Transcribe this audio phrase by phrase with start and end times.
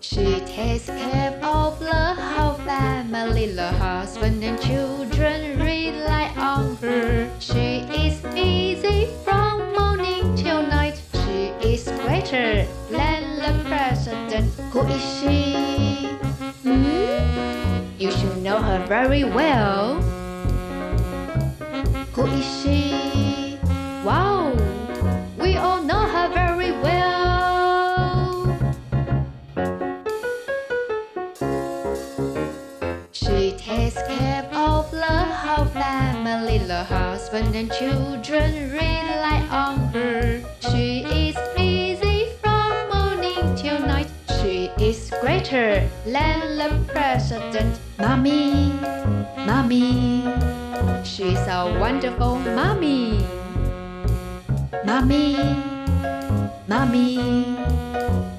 [0.00, 7.30] She takes care of the whole family, the husband and children rely on her.
[7.40, 11.00] She is busy from morning till night.
[11.24, 14.52] She is greater than the president.
[14.72, 16.08] Who is she?
[16.62, 17.86] Hmm?
[17.98, 20.11] You should know her very well.
[22.14, 23.58] Who is she?
[24.04, 24.52] Wow,
[25.40, 28.52] we all know her very well.
[33.12, 40.42] She takes care of the whole family, the husband and children rely on her.
[40.70, 44.10] She is busy from morning till night.
[44.42, 47.80] She is greater than the president.
[47.98, 48.72] Mommy,
[49.46, 50.41] mommy,
[51.03, 53.23] she's a wonderful mommy.
[54.85, 55.35] Mommy,
[56.67, 57.17] mommy,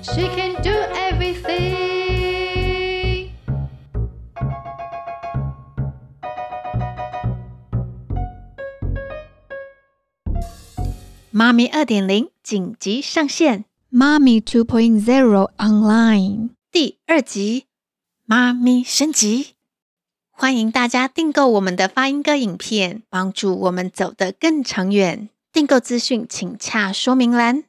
[0.02, 1.78] she can do everything.
[11.30, 17.66] 妈咪二点零紧急上线，妈咪 Two Point Zero Online 第二集，
[18.24, 19.51] 妈咪升级。
[20.35, 25.29] 欢迎大家订购我们的发音歌影片，帮助我们走得更长远。
[25.53, 27.63] 订购资讯请洽说明栏。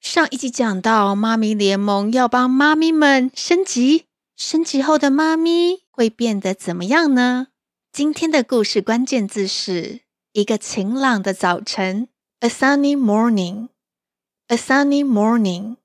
[0.00, 4.04] 上一集讲到，妈咪联盟要帮妈咪们升级，
[4.36, 7.48] 升级后的妈咪会变得怎么样呢？
[7.90, 12.08] 今天的故事关键字是一个晴朗的早晨。
[12.40, 13.68] A sunny morning,
[14.46, 15.76] a sunny morning.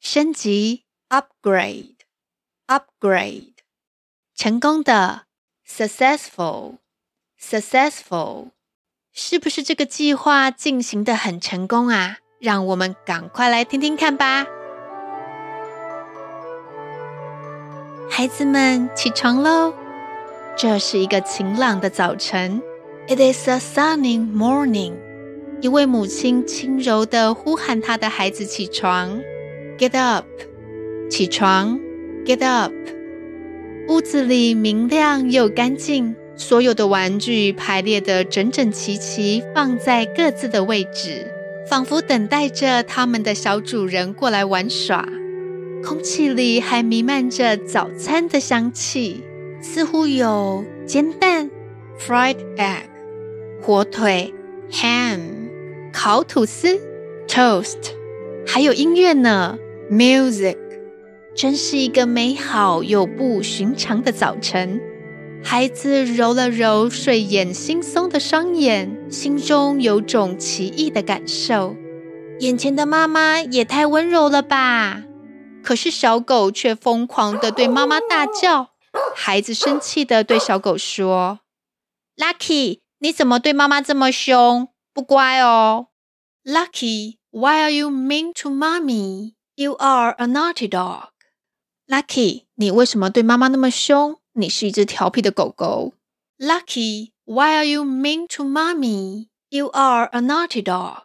[0.00, 1.94] 升级，upgrade,
[2.66, 3.54] upgrade.
[4.36, 5.26] 成功的
[5.76, 6.76] ，successful,
[7.40, 8.48] successful.
[9.12, 12.18] 是不是这个计划进行得很成功啊？
[12.40, 14.46] 让我们赶快来听听看吧。
[18.10, 19.74] 孩子们起床喽！
[20.56, 22.60] 这是一个晴朗的早晨。
[23.08, 24.94] It is a sunny morning.
[25.60, 29.20] 一位母亲轻柔地呼喊她的孩子起床
[29.78, 30.26] ，Get up，
[31.10, 31.78] 起床
[32.24, 32.72] ，Get up。
[33.92, 41.26] 屋子里明亮又干净，所有的玩具排列得整整齐齐，放在各自的位置，
[41.68, 45.06] 仿佛等待着他们的小主人过来玩耍。
[45.84, 49.22] 空气里还弥漫着早餐的香气，
[49.60, 51.50] 似乎有煎蛋
[52.00, 52.84] （fried egg）、
[53.60, 54.32] 火腿
[54.70, 55.20] （ham）。
[55.92, 56.80] 烤吐司
[57.28, 57.76] ，toast，
[58.46, 59.58] 还有音乐呢
[59.90, 60.56] ，music，
[61.34, 64.80] 真是一个美好又不寻常的早晨。
[65.44, 71.74] 孩子揉了揉睡眼惺忪的双眼，心中有种奇异的感受。
[72.40, 75.02] 眼前的妈妈也太温柔了吧？
[75.62, 78.70] 可是小狗却疯狂地对妈妈大叫。
[79.14, 81.40] 孩子生气地对小狗说
[82.16, 85.86] ：“Lucky，你怎么对妈妈这么凶？”不乖哦
[86.44, 87.16] ，Lucky。
[87.30, 89.32] Why are you mean to mommy?
[89.54, 91.11] You are a naughty dog.
[91.91, 94.19] Lucky，你为什么对妈妈那么凶？
[94.33, 95.93] 你是一只调皮的狗狗。
[96.37, 99.27] Lucky。Why are you mean to mommy?
[99.49, 101.03] You are a naughty dog.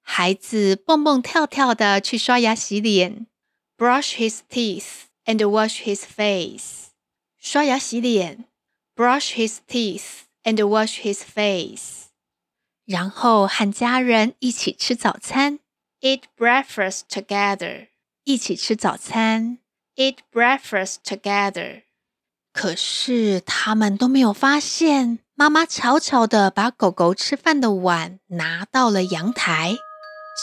[0.00, 3.26] 孩子蹦蹦跳跳的去刷牙洗脸，
[3.76, 6.90] brush his teeth and wash his face。
[7.38, 8.44] 刷牙洗脸，
[8.94, 12.04] brush his teeth and wash his face。
[12.84, 15.58] 然后和家人一起吃早餐，
[16.02, 17.88] eat breakfast together。
[18.22, 19.58] 一起吃早餐
[19.95, 21.83] ，eat breakfast together。
[22.53, 29.77] 可是他们都没有发现，妈妈悄悄地把狗狗吃饭的碗拿到了阳台。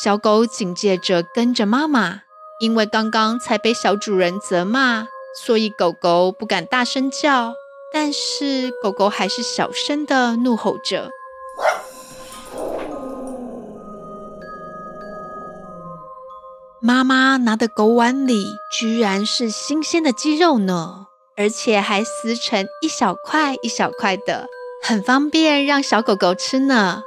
[0.03, 2.22] 小狗紧接着跟着妈妈，
[2.60, 5.06] 因为刚刚才被小主人责骂，
[5.44, 7.53] 所以狗狗不敢大声叫，
[7.92, 11.10] 但是狗狗还是小声地怒吼着。
[16.80, 24.46] 妈妈拿的狗碗里居然是新鲜的鸡肉呢，而且还撕成一小块一小块的，
[24.84, 27.02] 很方便让小狗狗吃呢。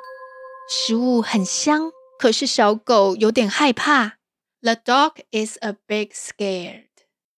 [0.69, 4.17] 食物很香，可是小狗有点害怕。
[4.61, 6.87] The dog is a bit scared。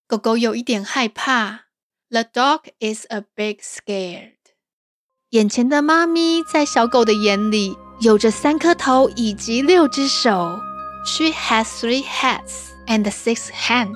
[0.08, 1.66] 狗狗有一点害怕。
[2.10, 4.32] The dog is a bit scared。
[5.30, 10.58] 眼前的妈咪在小狗的眼里有着三颗头以及六只手。
[11.04, 13.94] She has three heads and six hands.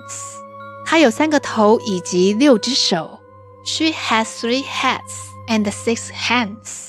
[0.84, 3.20] 她有三个头以及六只手。
[3.64, 6.88] She has three heads and six hands.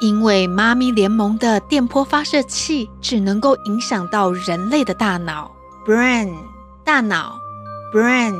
[0.00, 5.52] 因为妈咪联盟的电波发射器只能够影响到人类的大脑
[5.86, 6.34] （brain），
[6.84, 7.38] 大脑
[7.94, 8.34] （brain），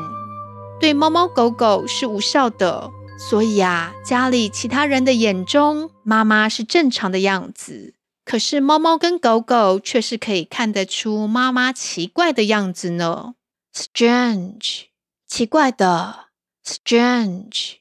[0.81, 2.91] 对猫猫狗狗是无效的。
[3.29, 7.95] 所以啊，家里其他人的眼中，妈妈是正常的样子，
[8.25, 13.35] 可是猫猫跟狗狗却是可以看得出妈妈奇怪的样子呢。
[13.75, 14.85] Strange，
[15.27, 16.27] 奇怪的
[16.65, 17.77] ，Strange。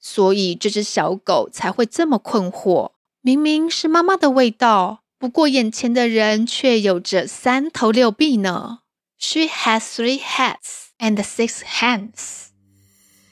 [0.00, 2.92] 所以这只小狗才会这么困惑。
[3.22, 8.80] 明明是妈妈的味道，不过眼前的人却有着三头六臂呢。
[9.18, 12.48] She has three heads and six hands。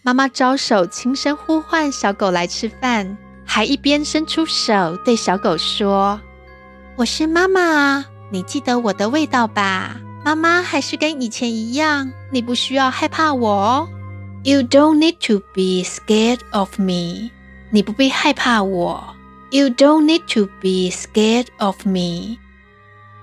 [0.03, 6.19] 妈妈招手轻声呼唤小狗来吃饭，还一边伸出手对小狗说
[6.95, 9.97] ：“我是妈妈，你记得我的味道吧？
[10.23, 13.89] 妈妈还是跟以前一样，你不需要害怕我哦。”
[14.45, 17.31] You don't need to be scared of me。
[17.71, 19.17] 你不必害怕我。
[19.51, 22.37] You don't need to be scared of me。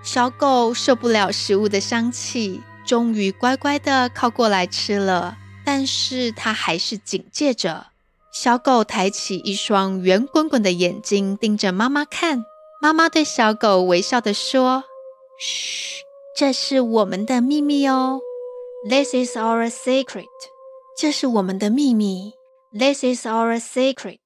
[0.01, 5.37] 小狗受不了食物的香气，终于乖乖的靠过来吃了。
[5.63, 7.87] 但是它还是警戒着。
[8.31, 12.43] 小狗抬起一双圆滚滚的眼睛，盯着妈妈看。
[12.81, 14.85] 妈妈对小狗微笑地说
[15.39, 16.01] ：“嘘，
[16.35, 18.21] 这是我们的秘密哦。
[18.89, 20.25] This is our secret。”
[20.97, 22.33] 这是我们的秘密。
[22.71, 24.19] This is our secret。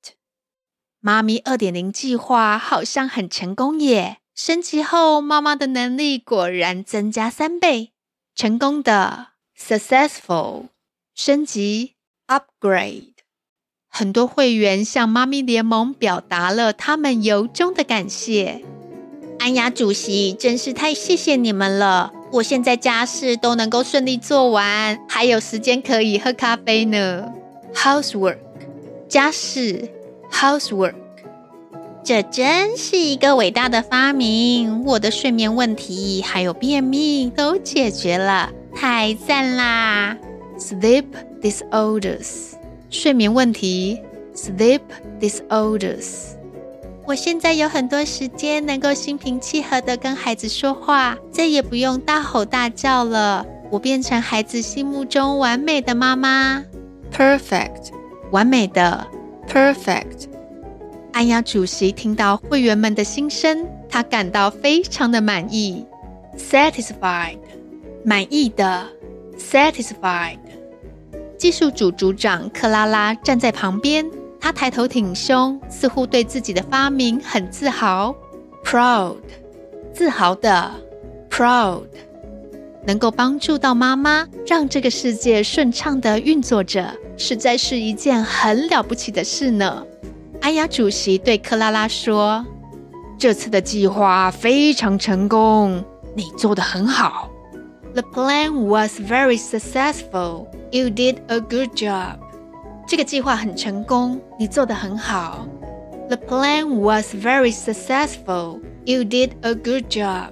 [1.00, 4.18] 妈咪二点零计划好像很成功耶！
[4.36, 7.94] 升级后，妈妈的能力果然增加三倍。
[8.36, 10.70] 成功的，successful。
[11.14, 11.96] 升级
[12.28, 13.13] ，upgrade。
[13.96, 18.64] 很多会员向妈咪联盟表达了他们由衷的感谢。
[19.38, 22.12] 安雅主席，真是太谢谢你们了！
[22.32, 27.32] 我现在家事都能够顺利做完，还有时间可以喝咖啡呢。
[27.76, 28.40] Housework，
[29.08, 29.88] 家事
[30.32, 30.96] ，housework，
[32.04, 34.84] 这真是一个伟大的发明。
[34.86, 40.18] 我的睡眠问题还有便秘都解决了，太赞啦
[40.58, 41.06] ！Sleep
[41.44, 42.54] disorders，
[42.94, 44.00] 睡眠问题
[44.36, 44.80] ，sleep
[45.20, 46.36] disorders。
[47.08, 53.44] 我现在有很多时间，能够心平气和的跟孩子说话，再也不用大吼大叫了。
[53.72, 56.64] 我变成孩子心目中完美的妈妈
[57.12, 57.90] ，perfect，
[58.32, 59.08] 完美的
[59.50, 60.28] ，perfect。
[61.14, 65.84] 安雅主席听到会员们的心声，他感到非常的满意
[66.38, 67.40] ，satisfied，
[68.06, 68.88] 满意的
[69.38, 70.38] ，satisfied。
[71.44, 74.10] 技术组组长克拉拉站在旁边。
[74.40, 78.16] 她抬头挺胸，似乎对自己的发明很自豪
[78.64, 79.18] ，proud，
[79.92, 80.72] 自豪的
[81.30, 81.84] ，proud，
[82.88, 89.86] 能够帮助到妈妈，让这个世界顺畅地运作着，实在是一件很了不起的事呢。
[90.40, 92.46] 安雅主席对克拉拉说
[93.20, 95.84] ：“这次的计划非常成功，
[96.16, 97.30] 你做得很好。
[97.94, 100.48] ”The plan was very successful.
[100.74, 102.18] You did a good job.
[102.88, 105.48] 这个计划很成功，你做得很好。
[106.08, 108.60] The plan was very successful.
[108.84, 110.32] You did a good job.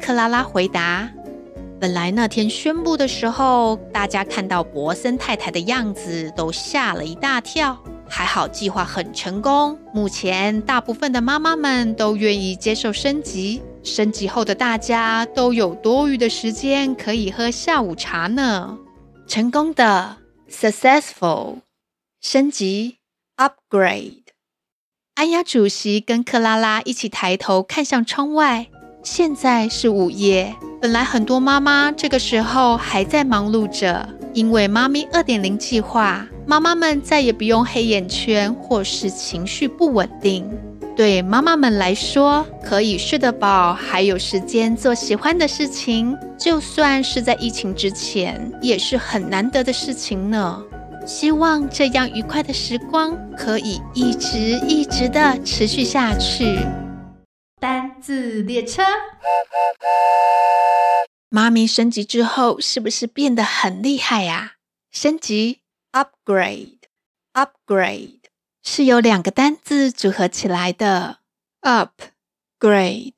[0.00, 1.08] 克拉拉回答
[1.78, 7.78] ：“本来那天宣布的时候，大家看到博森太太的样子都吓了一大跳。
[8.08, 13.62] 还好计划很成功，目前大部分的妈妈们都愿意接受升级。
[13.84, 18.76] 升级后的大家都有多余的时间可以喝下午茶呢。
[19.26, 20.18] 成功的。”
[20.50, 21.58] Successful，
[22.20, 22.98] 升级
[23.36, 24.22] ，upgrade。
[25.14, 28.68] 安雅主席跟克拉拉一起抬头看向窗外。
[29.02, 40.48] 现在是午夜，本来很多妈妈这个时候还在忙碌着，因为妈咪二点零计划，妈妈们再也不用黑眼圈或是情绪不稳定。
[40.96, 50.64] 对妈妈们来说，可以睡得饱，还有时间做喜欢的事情，就算是在疫情之前，也是很难得的事情呢。
[51.06, 56.60] 希望这样愉快的时光可以一直一直的持续下去。
[57.60, 58.82] 单字列车，
[61.28, 64.52] 妈咪升级之后是不是变得很厉害呀？
[64.90, 65.58] 升级
[65.92, 68.20] ，upgrade，upgrade。
[68.68, 71.20] 是由两个单字组合起来的
[71.60, 73.14] ，up，grade。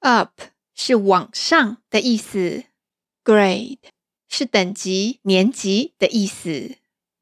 [0.00, 0.40] up
[0.74, 2.64] 是往上的意思
[3.24, 3.78] ，grade
[4.28, 6.74] 是等级、年级的意思。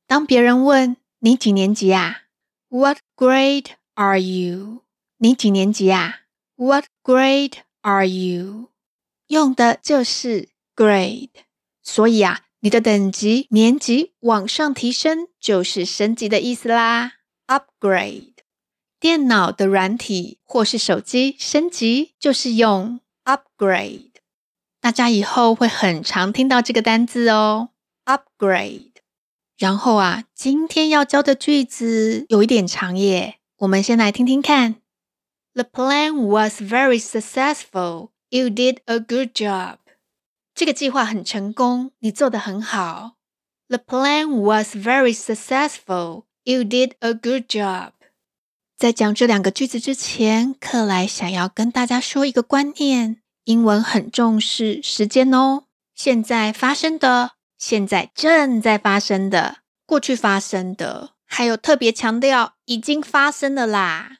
[0.06, 2.22] 当别人问你几年级啊
[2.68, 4.82] ？What grade are you？
[5.18, 6.22] 你几年级啊
[6.56, 8.70] ？What grade are you？
[9.26, 11.28] 用的就是 grade。
[11.82, 17.15] 所以啊，你的等级、年级往上提升，就是升级的意思啦。
[17.46, 18.34] Upgrade，
[18.98, 24.10] 电脑的软体或是手机升级，就是用 upgrade。
[24.80, 27.70] 大家以后会很常听到这个单字哦
[28.04, 28.92] ，upgrade。
[29.56, 34.76] 然后啊，今天要教的句子有一点长耶，我们先来听听看。
[35.54, 38.10] The plan was very successful.
[38.28, 39.78] You did a good job.
[40.54, 43.14] 这个计划很成功，你做得很好。
[43.68, 46.25] The plan was very successful.
[46.48, 47.90] You did a good job.
[48.78, 55.64] 在讲这两个句子之前，克莱想要跟大家说一个观念：英文很重视时间哦。
[55.92, 64.18] 现在发生的，现在正在发生的，过去发生的，还有特别强调已经发生的啦。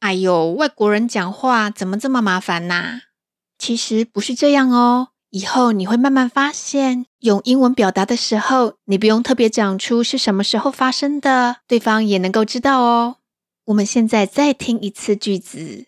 [0.00, 3.02] 哎呦，外国人讲话怎么这么麻烦呐？
[3.56, 5.10] 其实不是这样哦。
[5.30, 13.16] 以后你会慢慢发现，用英文表达的时候，你不用特别讲出是什么时候发生的，对方也能够知道哦。
[13.66, 15.86] 我们现在再听一次句子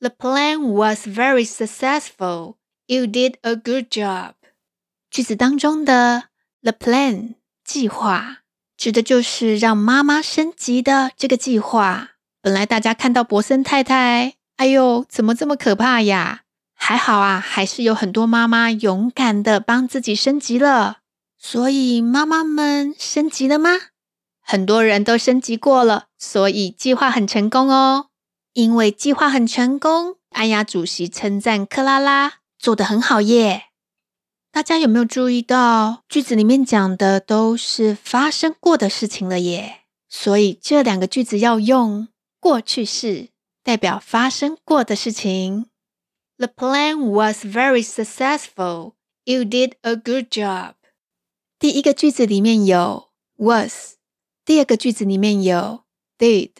[0.00, 2.54] ：The plan was very successful.
[2.86, 4.32] You did a good job.
[5.10, 6.24] 句子当中的
[6.62, 8.38] the plan 计划，
[8.78, 12.12] 指的就是让妈妈升级的这个计划。
[12.40, 16.44] 本来大家看到博森太太，哎呦，怎么这么可怕呀？
[16.84, 20.98] 还好啊，还是有很多妈妈勇敢的帮自己升级了。
[21.38, 23.70] 所以妈妈们升级了吗？
[24.40, 28.06] 很多人都升级过了，所以计划很成功哦。
[28.54, 33.66] 因为计划很成功，安雅主席称赞克拉拉做得很好耶。
[34.50, 39.82] 大家有没有注意到，句子里面讲的都是发生过的事情了耶？
[40.08, 42.08] 所以这两个句子要用。
[42.40, 43.28] 过去式
[43.62, 45.66] 代表发生过的事情。
[46.42, 48.96] The plan was very successful.
[49.24, 50.74] You did a good job.
[51.60, 53.94] 第一个句子里面有 was，
[54.44, 55.84] 第二个句子里面有
[56.18, 56.50] did。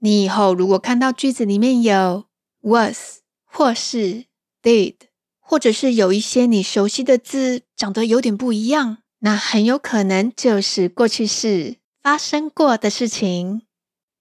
[0.00, 2.26] 你以后如果看到句子里面有
[2.60, 4.26] was 或是
[4.62, 4.96] did，
[5.40, 13.62] 或者是有一些你熟悉的字长得有点不一样，那很有可能就是过去式发生过的事情。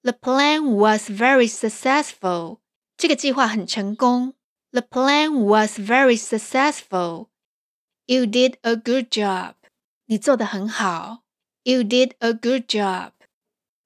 [0.03, 2.60] The plan was very successful.
[2.96, 4.36] 这个计划很成功。
[4.72, 7.28] The plan was very successful.
[8.06, 9.56] You did a good job.
[10.06, 11.24] 你做得很好。
[11.63, 13.12] You did a good job.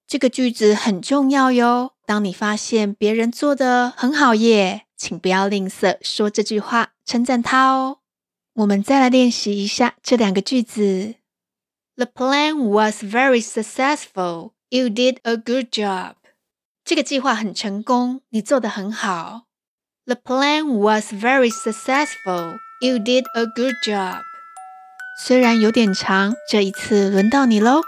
[0.08, 1.94] 这个句子很重要哟。
[2.06, 8.00] 当你发现别人做得很好耶，请不要吝啬说这句话，称赞他哦。
[8.54, 11.16] 我们再来练习一下这两个句子。
[11.96, 14.52] The plan was very successful.
[14.70, 16.14] You did a good job.
[16.84, 19.45] 这个计划很成功，你做得很好。
[20.08, 22.60] The plan was very successful.
[22.80, 24.22] You did a good job.
[25.20, 27.82] 虽然有点长，这一次轮到你喽。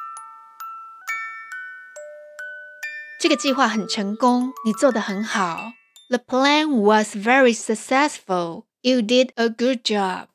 [3.22, 5.74] 这个计划很成功，你做得很好。
[6.10, 8.64] The plan was very successful.
[8.82, 10.26] You did a good job.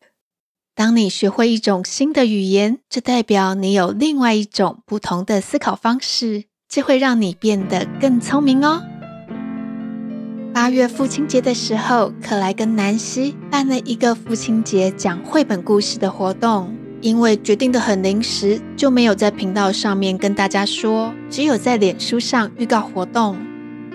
[0.77, 8.85] 当你学会一种新的语言，这代表你有另外一种不同的思考方式，这会让你变得更聪明哦。
[10.54, 16.76] 八月父亲节的时候，克莱跟南希办了一个父亲节讲绘本故事的活动。
[17.00, 23.38] 因为决定得很临时，就没有在频道上面跟大家说，只有在脸书上预告活动。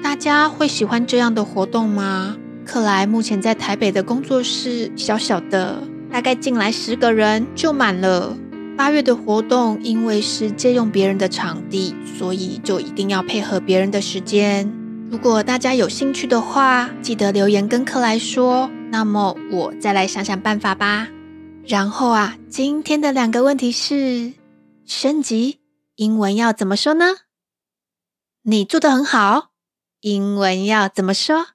[0.01, 2.35] 大家会喜欢这样的活动吗？
[2.65, 5.83] 克莱目前在台北的工作室小小的。
[6.11, 8.35] 大概进来十个人就满了。
[8.75, 14.73] 八月的活动，因为是借用别人的场地，所以就一定要配合别人的时间。
[15.09, 21.07] 如果大家有兴趣的话，记得留言跟克莱说，那么我再来想想办法吧。
[21.65, 24.33] 然后啊，今天的两个问题是：
[24.85, 25.59] 升级
[25.95, 27.05] 英文要怎么说呢？
[28.43, 29.51] 你做得很好，
[30.01, 31.45] 英文要怎么说？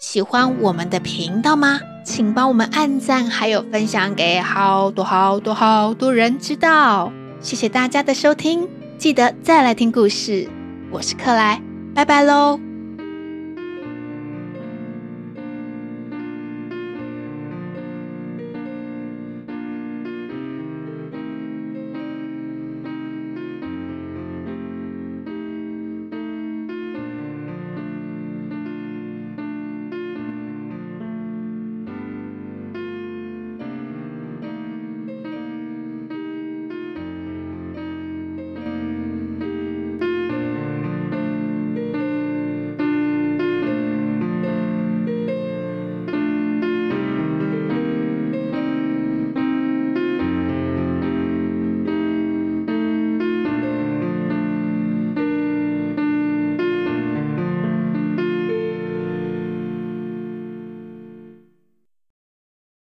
[0.00, 1.80] 喜欢我们的频道吗？
[2.04, 7.12] 请帮我们按赞，还有分享给好多好多好多人知道。
[7.40, 10.48] 谢谢大家的收听，记得再来听故事。
[10.90, 11.62] 我是克莱，
[11.98, 12.67] 拜拜喽。